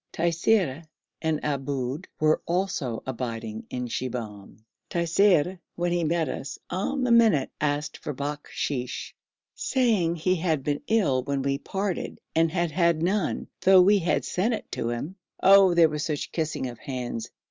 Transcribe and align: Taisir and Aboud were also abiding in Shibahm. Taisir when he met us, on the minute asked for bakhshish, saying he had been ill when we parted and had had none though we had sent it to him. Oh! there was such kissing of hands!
Taisir 0.13 0.83
and 1.21 1.39
Aboud 1.43 2.07
were 2.19 2.41
also 2.47 3.03
abiding 3.05 3.67
in 3.69 3.85
Shibahm. 3.87 4.57
Taisir 4.89 5.59
when 5.75 5.91
he 5.91 6.03
met 6.03 6.27
us, 6.27 6.57
on 6.71 7.03
the 7.03 7.11
minute 7.11 7.51
asked 7.61 7.99
for 7.99 8.11
bakhshish, 8.11 9.13
saying 9.53 10.15
he 10.15 10.37
had 10.37 10.63
been 10.63 10.81
ill 10.87 11.21
when 11.23 11.43
we 11.43 11.59
parted 11.59 12.19
and 12.33 12.51
had 12.51 12.71
had 12.71 13.03
none 13.03 13.47
though 13.61 13.81
we 13.81 13.99
had 13.99 14.25
sent 14.25 14.55
it 14.55 14.71
to 14.71 14.89
him. 14.89 15.17
Oh! 15.43 15.75
there 15.75 15.87
was 15.87 16.03
such 16.03 16.31
kissing 16.31 16.65
of 16.67 16.79
hands! 16.79 17.29